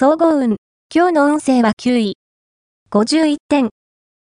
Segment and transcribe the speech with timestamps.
[0.00, 0.58] 総合運。
[0.94, 2.16] 今日の運勢は9位。
[2.92, 3.70] 51点。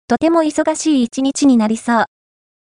[0.06, 2.04] とても忙しい一日になりそう。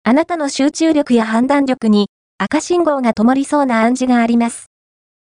[0.02, 2.08] あなたの集中力や判断力に
[2.38, 4.72] 赤信号が灯りそうな暗示があります。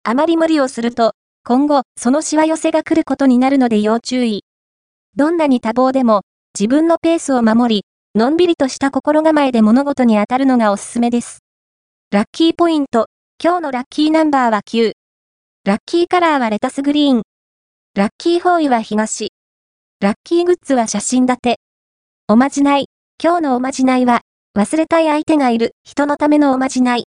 [0.04, 1.12] あまり無理をすると、
[1.45, 4.45] 今後、そのしわ寄せが来ることになるので要注意。
[5.17, 7.85] どんなに多忙でも、自分のペースを守り、
[8.15, 11.38] のんびりとした心構えで物事に当たるのがおすすめです。
[12.11, 13.07] ラッキーポイント。
[13.43, 14.93] 今日のラッキーナンバーは9。
[15.65, 17.23] ラッキーカラーはレタスグリーン。
[17.97, 19.33] ラッキーフォーイは東。
[20.02, 21.60] ラッキーグッズは写真立て。
[22.28, 22.91] おまじない。
[23.19, 24.20] 今日のおまじないは、
[24.55, 27.05] 忘れたい相手がいる人のためのおまじない。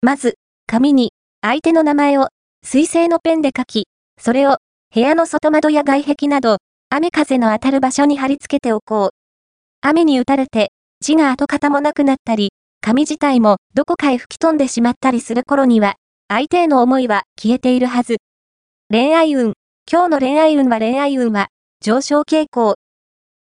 [0.00, 0.34] まず、
[0.68, 2.28] 紙に、相手の名前を、
[2.64, 4.58] 水性のペンで書き、それを、
[4.94, 9.10] 部屋の外窓や外壁など、雨風の当たる場所に貼り付けておこう。
[9.80, 10.70] 雨に打たれて、
[11.00, 15.96] 字が跡形もなくなったり、紙自体もどこかへ吹き飛んでしまったりする頃には、
[16.28, 18.18] 相手への思いは消えているはず。
[18.88, 19.54] 恋愛運。
[19.90, 21.48] 今日の恋愛運は恋愛運は、
[21.80, 22.76] 上昇傾向。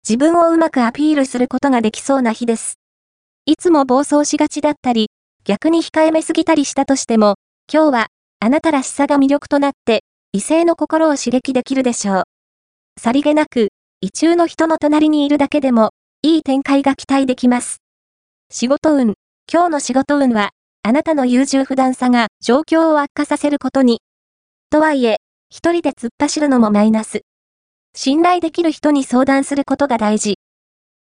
[0.08, 2.78] 自分をうまくアピールすることができそうな日です。
[3.44, 5.10] いつも暴走しがちだったり、
[5.44, 7.34] 逆に控えめすぎたりしたとしても、
[7.70, 8.06] 今日は、
[8.40, 12.22] あなたらしさが魅力となって、異性の心を刺激できるでしょう。
[12.98, 13.68] さりげなく、
[14.00, 15.90] 異中の人の隣にいるだけでも、
[16.22, 17.82] いい展開が期待できます。
[18.50, 19.14] 仕事運。
[19.52, 20.50] 今日の仕事運は、
[20.82, 24.00] あなたの優柔不断さが状況を悪化させることに。
[24.70, 25.18] とはいえ、
[25.50, 27.22] 一人で突っ走るのもマイナス。
[27.92, 30.38] 信頼できる人に相談することが大事。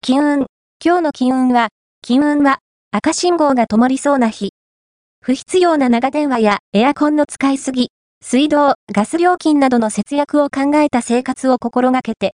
[0.02, 0.46] 金運。
[0.84, 1.70] 今日の金運は、
[2.02, 2.60] 金運は、
[2.92, 4.52] 赤信号が灯りそうな日。
[5.22, 7.90] 不必要な長電話やエアコンの使いすぎ、
[8.22, 12.32] 水道、ガス料金などの節約を考えた生活を心がけて、